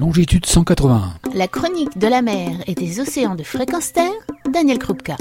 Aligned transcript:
longitude 0.00 0.46
181. 0.46 1.12
La 1.34 1.46
chronique 1.46 1.98
de 1.98 2.08
la 2.08 2.22
mer 2.22 2.52
et 2.66 2.74
des 2.74 3.00
océans 3.00 3.34
de 3.34 3.42
fréquence 3.42 3.92
terre, 3.92 4.10
Daniel 4.50 4.78
Krupka. 4.78 5.16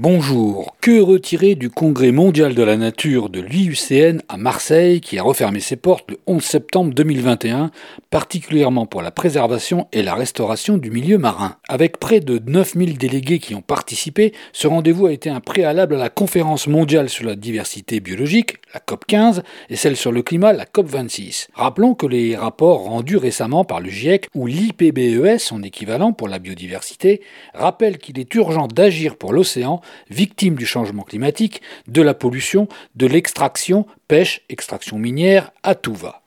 Bonjour. 0.00 0.76
Que 0.80 1.00
retirer 1.00 1.56
du 1.56 1.70
Congrès 1.70 2.12
mondial 2.12 2.54
de 2.54 2.62
la 2.62 2.76
nature 2.76 3.30
de 3.30 3.40
l'IUCN 3.40 4.20
à 4.28 4.36
Marseille 4.36 5.00
qui 5.00 5.18
a 5.18 5.24
refermé 5.24 5.58
ses 5.58 5.74
portes 5.74 6.12
le 6.12 6.18
11 6.28 6.40
septembre 6.40 6.94
2021, 6.94 7.72
particulièrement 8.08 8.86
pour 8.86 9.02
la 9.02 9.10
préservation 9.10 9.88
et 9.92 10.04
la 10.04 10.14
restauration 10.14 10.78
du 10.78 10.92
milieu 10.92 11.18
marin? 11.18 11.56
Avec 11.68 11.98
près 11.98 12.20
de 12.20 12.38
9000 12.38 12.96
délégués 12.96 13.40
qui 13.40 13.56
ont 13.56 13.60
participé, 13.60 14.32
ce 14.52 14.68
rendez-vous 14.68 15.06
a 15.06 15.12
été 15.12 15.30
un 15.30 15.40
préalable 15.40 15.96
à 15.96 15.98
la 15.98 16.10
conférence 16.10 16.68
mondiale 16.68 17.08
sur 17.08 17.26
la 17.26 17.34
diversité 17.34 17.98
biologique, 17.98 18.58
la 18.72 18.78
COP 18.78 19.04
15, 19.04 19.42
et 19.68 19.74
celle 19.74 19.96
sur 19.96 20.12
le 20.12 20.22
climat, 20.22 20.52
la 20.52 20.64
COP 20.64 20.86
26. 20.86 21.48
Rappelons 21.54 21.94
que 21.94 22.06
les 22.06 22.36
rapports 22.36 22.84
rendus 22.84 23.16
récemment 23.16 23.64
par 23.64 23.80
le 23.80 23.90
GIEC 23.90 24.28
ou 24.36 24.46
l'IPBES, 24.46 25.38
son 25.38 25.64
équivalent 25.64 26.12
pour 26.12 26.28
la 26.28 26.38
biodiversité, 26.38 27.20
rappellent 27.52 27.98
qu'il 27.98 28.20
est 28.20 28.32
urgent 28.36 28.68
d'agir 28.68 29.16
pour 29.16 29.32
l'océan 29.32 29.80
victimes 30.10 30.56
du 30.56 30.66
changement 30.66 31.02
climatique, 31.02 31.62
de 31.86 32.02
la 32.02 32.14
pollution, 32.14 32.68
de 32.96 33.06
l'extraction, 33.06 33.86
pêche, 34.08 34.42
extraction 34.48 34.98
minière, 34.98 35.50
à 35.62 35.74
tout 35.74 35.94
va. 35.94 36.22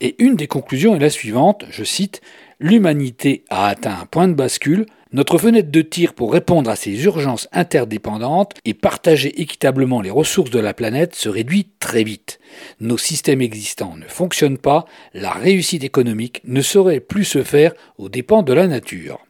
Et 0.00 0.22
une 0.22 0.36
des 0.36 0.46
conclusions 0.46 0.94
est 0.96 1.00
la 1.00 1.10
suivante, 1.10 1.64
je 1.70 1.84
cite, 1.84 2.20
L'humanité 2.62 3.44
a 3.48 3.68
atteint 3.68 3.98
un 4.02 4.04
point 4.04 4.28
de 4.28 4.34
bascule, 4.34 4.84
notre 5.12 5.38
fenêtre 5.38 5.70
de 5.70 5.80
tir 5.80 6.12
pour 6.12 6.30
répondre 6.30 6.70
à 6.70 6.76
ces 6.76 7.04
urgences 7.04 7.48
interdépendantes 7.52 8.54
et 8.66 8.74
partager 8.74 9.40
équitablement 9.40 10.02
les 10.02 10.10
ressources 10.10 10.50
de 10.50 10.60
la 10.60 10.74
planète 10.74 11.14
se 11.14 11.30
réduit 11.30 11.68
très 11.80 12.04
vite. 12.04 12.38
Nos 12.78 12.98
systèmes 12.98 13.40
existants 13.40 13.96
ne 13.96 14.06
fonctionnent 14.06 14.58
pas, 14.58 14.84
la 15.14 15.30
réussite 15.30 15.84
économique 15.84 16.42
ne 16.44 16.60
saurait 16.60 17.00
plus 17.00 17.24
se 17.24 17.42
faire 17.42 17.72
aux 17.96 18.10
dépens 18.10 18.42
de 18.42 18.52
la 18.52 18.66
nature. 18.66 19.20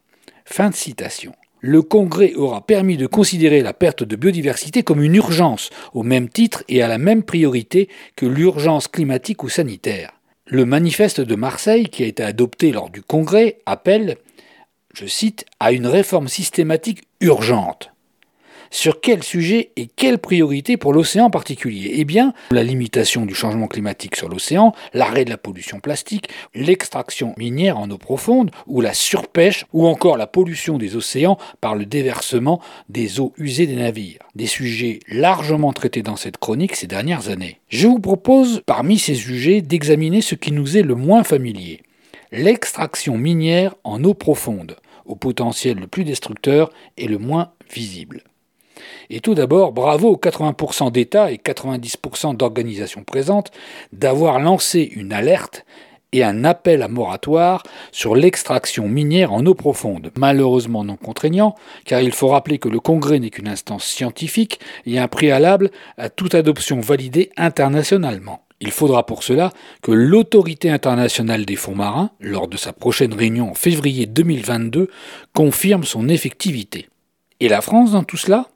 Fin 0.44 0.70
de 0.70 0.74
citation 0.74 1.32
le 1.60 1.82
Congrès 1.82 2.34
aura 2.34 2.66
permis 2.66 2.96
de 2.96 3.06
considérer 3.06 3.60
la 3.60 3.72
perte 3.72 4.02
de 4.02 4.16
biodiversité 4.16 4.82
comme 4.82 5.02
une 5.02 5.14
urgence, 5.14 5.70
au 5.92 6.02
même 6.02 6.28
titre 6.28 6.64
et 6.68 6.82
à 6.82 6.88
la 6.88 6.98
même 6.98 7.22
priorité 7.22 7.88
que 8.16 8.26
l'urgence 8.26 8.88
climatique 8.88 9.42
ou 9.42 9.48
sanitaire. 9.48 10.12
Le 10.46 10.64
manifeste 10.64 11.20
de 11.20 11.34
Marseille, 11.36 11.88
qui 11.88 12.02
a 12.02 12.06
été 12.06 12.22
adopté 12.22 12.72
lors 12.72 12.90
du 12.90 13.02
Congrès, 13.02 13.58
appelle, 13.66 14.16
je 14.94 15.06
cite, 15.06 15.44
à 15.60 15.72
une 15.72 15.86
réforme 15.86 16.28
systématique 16.28 17.04
urgente. 17.20 17.92
Sur 18.72 19.00
quel 19.00 19.24
sujet 19.24 19.72
et 19.76 19.88
quelle 19.88 20.18
priorité 20.18 20.76
pour 20.76 20.92
l'océan 20.92 21.24
en 21.24 21.30
particulier 21.30 21.90
Eh 21.96 22.04
bien, 22.04 22.32
la 22.52 22.62
limitation 22.62 23.26
du 23.26 23.34
changement 23.34 23.66
climatique 23.66 24.14
sur 24.14 24.28
l'océan, 24.28 24.72
l'arrêt 24.94 25.24
de 25.24 25.30
la 25.30 25.36
pollution 25.36 25.80
plastique, 25.80 26.28
l'extraction 26.54 27.34
minière 27.36 27.78
en 27.78 27.90
eau 27.90 27.98
profonde, 27.98 28.52
ou 28.68 28.80
la 28.80 28.94
surpêche, 28.94 29.66
ou 29.72 29.88
encore 29.88 30.16
la 30.16 30.28
pollution 30.28 30.78
des 30.78 30.94
océans 30.94 31.36
par 31.60 31.74
le 31.74 31.84
déversement 31.84 32.60
des 32.88 33.18
eaux 33.18 33.32
usées 33.38 33.66
des 33.66 33.74
navires. 33.74 34.20
Des 34.36 34.46
sujets 34.46 35.00
largement 35.08 35.72
traités 35.72 36.02
dans 36.02 36.16
cette 36.16 36.38
chronique 36.38 36.76
ces 36.76 36.86
dernières 36.86 37.28
années. 37.28 37.58
Je 37.68 37.88
vous 37.88 37.98
propose, 37.98 38.62
parmi 38.66 39.00
ces 39.00 39.16
sujets, 39.16 39.62
d'examiner 39.62 40.20
ce 40.20 40.36
qui 40.36 40.52
nous 40.52 40.76
est 40.76 40.82
le 40.82 40.94
moins 40.94 41.24
familier. 41.24 41.82
L'extraction 42.30 43.18
minière 43.18 43.74
en 43.82 44.04
eau 44.04 44.14
profonde, 44.14 44.76
au 45.06 45.16
potentiel 45.16 45.78
le 45.78 45.88
plus 45.88 46.04
destructeur 46.04 46.70
et 46.96 47.08
le 47.08 47.18
moins 47.18 47.50
visible. 47.68 48.22
Et 49.10 49.20
tout 49.20 49.34
d'abord, 49.34 49.72
bravo 49.72 50.10
aux 50.10 50.16
80% 50.16 50.92
d'États 50.92 51.30
et 51.30 51.36
90% 51.36 52.36
d'organisations 52.36 53.04
présentes 53.04 53.50
d'avoir 53.92 54.38
lancé 54.38 54.90
une 54.94 55.12
alerte 55.12 55.64
et 56.12 56.24
un 56.24 56.44
appel 56.44 56.82
à 56.82 56.88
moratoire 56.88 57.62
sur 57.92 58.16
l'extraction 58.16 58.88
minière 58.88 59.32
en 59.32 59.46
eau 59.46 59.54
profonde, 59.54 60.10
malheureusement 60.16 60.84
non 60.84 60.96
contraignant, 60.96 61.54
car 61.84 62.00
il 62.00 62.12
faut 62.12 62.28
rappeler 62.28 62.58
que 62.58 62.68
le 62.68 62.80
Congrès 62.80 63.20
n'est 63.20 63.30
qu'une 63.30 63.48
instance 63.48 63.84
scientifique 63.84 64.60
et 64.86 64.98
un 64.98 65.08
préalable 65.08 65.70
à 65.96 66.08
toute 66.08 66.34
adoption 66.34 66.80
validée 66.80 67.30
internationalement. 67.36 68.42
Il 68.62 68.72
faudra 68.72 69.06
pour 69.06 69.22
cela 69.22 69.52
que 69.82 69.90
l'autorité 69.90 70.68
internationale 70.70 71.46
des 71.46 71.56
fonds 71.56 71.74
marins, 71.74 72.10
lors 72.20 72.46
de 72.46 72.58
sa 72.58 72.74
prochaine 72.74 73.14
réunion 73.14 73.50
en 73.50 73.54
février 73.54 74.04
2022, 74.04 74.90
confirme 75.32 75.84
son 75.84 76.08
effectivité. 76.10 76.88
Et 77.40 77.48
la 77.48 77.62
France 77.62 77.92
dans 77.92 78.04
tout 78.04 78.18
cela? 78.18 78.48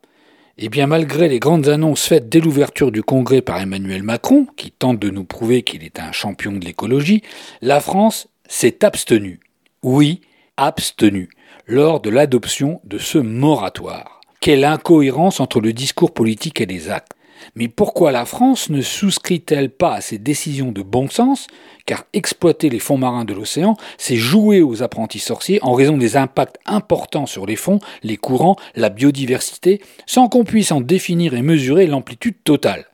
Eh 0.57 0.69
bien, 0.69 0.87
malgré 0.87 1.29
les 1.29 1.41
grandes 1.41 1.69
annonces 1.69 2.07
faites 2.07 2.29
dès 2.29 2.39
l'ouverture 2.39 2.93
du 2.93 3.03
Congrès 3.03 3.43
par 3.43 3.61
Emmanuel 3.61 4.05
Macron, 4.05 4.47
qui 4.57 4.71
tente 4.71 5.01
de 5.01 5.11
nous 5.11 5.25
prouver 5.25 5.63
qu'il 5.63 5.83
est 5.83 5.99
un 5.99 6.13
champion 6.13 6.53
de 6.53 6.65
l'écologie, 6.65 7.23
la 7.61 7.81
France 7.81 8.29
s'est 8.49 8.85
abstenue. 8.85 9.41
Oui, 9.83 10.21
abstenue, 10.57 11.29
lors 11.67 12.01
de 12.01 12.11
l'adoption 12.11 12.81
de 12.85 12.99
ce 12.99 13.19
moratoire. 13.19 14.21
Quelle 14.41 14.65
incohérence 14.65 15.41
entre 15.41 15.61
le 15.61 15.73
discours 15.73 16.15
politique 16.15 16.61
et 16.61 16.67
les 16.67 16.89
actes. 16.89 17.13
Mais 17.55 17.69
pourquoi 17.69 18.13
la 18.13 18.25
France 18.25 18.71
ne 18.71 18.81
souscrit-elle 18.81 19.71
pas 19.71 19.95
à 19.95 20.01
ces 20.01 20.19
décisions 20.19 20.73
de 20.73 20.83
bon 20.83 21.09
sens? 21.09 21.47
Car 21.87 22.05
exploiter 22.13 22.71
les 22.71 22.79
fonds 22.79 22.99
marins 22.99 23.25
de 23.25 23.35
l'océan, 23.35 23.77
c'est 23.99 24.17
jouer 24.17 24.63
aux 24.63 24.83
apprentis 24.83 25.19
sorciers 25.19 25.59
en 25.63 25.73
raison 25.73 25.97
des 25.97 26.17
impacts 26.17 26.59
importants 26.67 27.27
sur 27.27 27.47
les 27.47 27.57
fonds, 27.57 27.79
les 28.03 28.17
courants, 28.17 28.57
la 28.75 28.89
biodiversité, 28.89 29.81
sans 30.07 30.29
qu'on 30.29 30.45
puisse 30.45 30.73
en 30.73 30.81
définir 30.81 31.35
et 31.35 31.43
mesurer 31.43 31.87
l'amplitude 31.87 32.43
totale. 32.43 32.87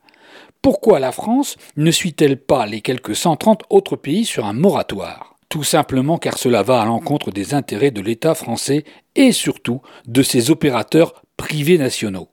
Pourquoi 0.61 0.99
la 0.99 1.11
France 1.11 1.55
ne 1.75 1.89
suit-elle 1.89 2.37
pas 2.37 2.67
les 2.67 2.81
quelques 2.81 3.15
130 3.15 3.63
autres 3.69 3.95
pays 3.95 4.25
sur 4.25 4.45
un 4.45 4.53
moratoire? 4.53 5.37
Tout 5.49 5.63
simplement 5.63 6.17
car 6.17 6.37
cela 6.37 6.61
va 6.61 6.81
à 6.81 6.85
l'encontre 6.85 7.31
des 7.31 7.53
intérêts 7.53 7.91
de 7.91 8.01
l'État 8.01 8.35
français 8.35 8.83
et 9.15 9.31
surtout 9.31 9.81
de 10.05 10.21
ses 10.21 10.51
opérateurs 10.51 11.23
privés 11.35 11.77
nationaux 11.77 12.29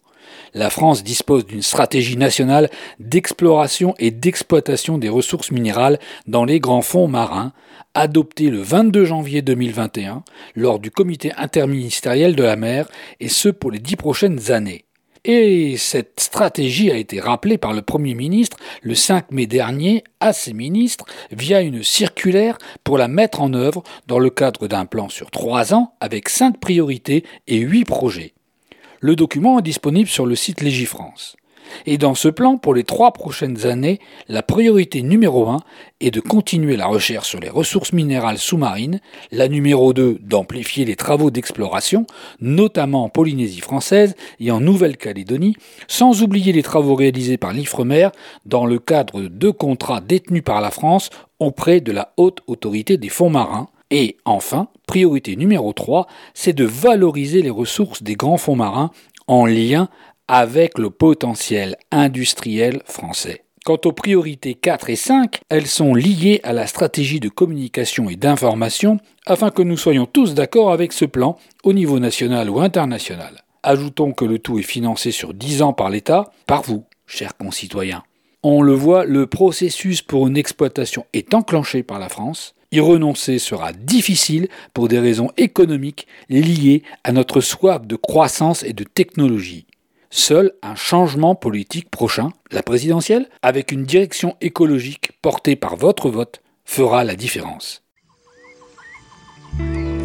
la 0.55 0.71
France 0.71 1.03
dispose 1.03 1.47
d'une 1.47 1.63
stratégie 1.63 2.17
nationale 2.17 2.71
d'exploration 2.99 3.95
et 3.99 4.11
d'exploitation 4.11 4.99
des 4.99 5.09
ressources 5.09 5.51
minérales 5.51 5.99
dans 6.27 6.45
les 6.45 6.61
grands 6.61 6.83
fonds 6.83 7.09
marins, 7.09 7.53
adoptée 7.95 8.51
le 8.51 8.61
22 8.61 9.05
janvier 9.05 9.43
2021 9.43 10.23
lors 10.55 10.79
du 10.79 10.91
comité 10.91 11.33
interministériel 11.37 12.37
de 12.37 12.43
la 12.43 12.57
mer, 12.57 12.89
et 13.21 13.29
ce 13.29 13.49
pour 13.49 13.71
les 13.71 13.79
dix 13.79 13.97
prochaines 13.97 14.51
années. 14.51 14.85
Et 15.25 15.77
cette 15.77 16.21
stratégie 16.21 16.91
a 16.91 16.97
été 16.97 17.21
rappelée 17.21 17.59
par 17.59 17.73
le 17.73 17.83
Premier 17.83 18.15
ministre 18.15 18.57
le 18.83 18.95
5 18.95 19.31
mai 19.31 19.47
dernier 19.47 20.05
à 20.21 20.33
ses 20.33 20.53
ministres 20.53 21.05
via 21.33 21.61
une 21.61 21.83
circulaire 21.83 22.57
pour 22.85 22.99
la 22.99 23.09
mettre 23.09 23.43
en 23.43 23.53
œuvre 23.53 23.83
dans 24.07 24.19
le 24.19 24.31
cadre 24.31 24.69
d'un 24.69 24.87
plan 24.87 25.09
sur 25.09 25.31
trois 25.31 25.75
ans 25.75 25.93
avec 26.01 26.29
cinq 26.29 26.59
priorités 26.61 27.25
et 27.47 27.59
huit 27.59 27.85
projets. 27.85 28.33
Le 29.01 29.15
document 29.15 29.61
est 29.61 29.63
disponible 29.63 30.09
sur 30.09 30.27
le 30.27 30.35
site 30.35 30.61
Légifrance. 30.61 31.37
Et 31.87 31.99
dans 31.99 32.15
ce 32.15 32.29
plan, 32.29 32.57
pour 32.57 32.75
les 32.75 32.83
trois 32.83 33.13
prochaines 33.13 33.67
années, 33.67 34.01
la 34.29 34.43
priorité 34.43 35.03
numéro 35.03 35.49
un 35.49 35.61
est 36.01 36.11
de 36.11 36.21
continuer 36.21 36.77
la 36.77 36.87
recherche 36.87 37.29
sur 37.29 37.39
les 37.39 37.49
ressources 37.49 37.93
minérales 37.93 38.39
sous-marines, 38.39 39.01
la 39.31 39.49
numéro 39.49 39.93
2 39.93 40.19
d'amplifier 40.21 40.85
les 40.85 40.97
travaux 40.97 41.31
d'exploration, 41.31 42.07
notamment 42.41 43.05
en 43.05 43.09
Polynésie 43.09 43.61
française 43.61 44.17
et 44.41 44.51
en 44.51 44.61
Nouvelle-Calédonie, 44.61 45.57
sans 45.87 46.23
oublier 46.23 46.53
les 46.53 46.63
travaux 46.63 46.95
réalisés 46.95 47.37
par 47.37 47.53
l'IFREMER 47.53 48.09
dans 48.47 48.67
le 48.67 48.79
cadre 48.79 49.23
de 49.23 49.51
contrats 49.51 50.01
détenus 50.01 50.43
par 50.45 50.61
la 50.61 50.71
France 50.71 51.11
auprès 51.39 51.81
de 51.81 51.93
la 51.93 52.13
haute 52.17 52.41
autorité 52.47 52.97
des 52.97 53.11
fonds 53.11 53.31
marins, 53.31 53.69
et 53.91 54.17
enfin, 54.25 54.69
priorité 54.87 55.37
numéro 55.37 55.73
3, 55.73 56.07
c'est 56.35 56.53
de 56.53 56.65
valoriser 56.65 57.43
les 57.43 57.51
ressources 57.51 58.03
des 58.03 58.17
grands 58.17 58.37
fonds 58.37 58.57
marins 58.57 58.91
en 59.27 59.47
lien 59.47 59.89
avec 60.29 60.79
le 60.79 60.91
potentiel 60.91 61.77
industriel 61.91 62.83
français. 62.85 63.45
Quant 63.65 63.79
aux 63.85 63.93
priorités 63.93 64.55
4 64.55 64.91
et 64.91 64.97
5, 64.97 65.41
elles 65.49 65.67
sont 65.67 65.95
liées 65.95 66.41
à 66.43 66.53
la 66.53 66.67
stratégie 66.67 67.21
de 67.21 67.29
communication 67.29 68.09
et 68.09 68.17
d'information 68.17 68.99
afin 69.27 69.51
que 69.51 69.63
nous 69.63 69.77
soyons 69.77 70.07
tous 70.07 70.35
d'accord 70.35 70.73
avec 70.73 70.93
ce 70.93 71.05
plan 71.05 71.37
au 71.65 71.73
niveau 71.73 71.99
national 71.99 72.49
ou 72.51 72.61
international. 72.61 73.45
Ajoutons 73.63 74.13
que 74.13 74.25
le 74.25 74.39
tout 74.39 74.59
est 74.59 74.63
financé 74.63 75.11
sur 75.11 75.35
10 75.35 75.63
ans 75.63 75.73
par 75.73 75.91
l'État, 75.91 76.33
par 76.47 76.63
vous, 76.63 76.85
chers 77.07 77.37
concitoyens. 77.37 78.05
On 78.43 78.63
le 78.63 78.73
voit, 78.73 79.05
le 79.05 79.27
processus 79.27 80.01
pour 80.01 80.29
une 80.29 80.37
exploitation 80.37 81.05
est 81.13 81.35
enclenché 81.35 81.83
par 81.83 81.99
la 81.99 82.09
France. 82.09 82.55
Y 82.71 82.81
renoncer 82.81 83.39
sera 83.39 83.73
difficile 83.73 84.49
pour 84.75 84.89
des 84.89 84.99
raisons 84.99 85.31
économiques 85.37 86.07
liées 86.29 86.83
à 87.05 87.13
notre 87.13 87.41
soif 87.41 87.87
de 87.87 87.97
croissance 87.97 88.63
et 88.63 88.73
de 88.73 88.85
technologie. 88.85 89.67
Seul 90.11 90.53
un 90.63 90.75
changement 90.75 91.35
politique 91.35 91.91
prochain, 91.91 92.31
la 92.51 92.63
présidentielle, 92.63 93.29
avec 93.43 93.73
une 93.73 93.85
direction 93.85 94.37
écologique 94.41 95.13
portée 95.23 95.57
par 95.57 95.77
votre 95.77 96.11
vote, 96.11 96.41
fera 96.65 97.05
la 97.05 97.17
différence. 97.17 97.83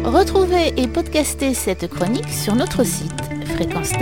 Retrouvez 0.04 0.72
et 0.76 0.86
podcastez 0.86 1.54
cette 1.54 1.88
chronique 1.88 2.28
sur 2.28 2.54
notre 2.54 2.84
site 2.84 3.10
fréquence 3.54 3.92